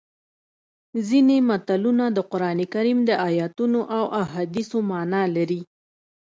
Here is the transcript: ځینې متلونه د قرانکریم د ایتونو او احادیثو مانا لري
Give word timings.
ځینې 1.07 1.37
متلونه 1.49 2.05
د 2.17 2.19
قرانکریم 2.31 2.99
د 3.09 3.11
ایتونو 3.27 3.79
او 3.97 4.03
احادیثو 4.23 4.77
مانا 4.91 5.23
لري 5.35 5.61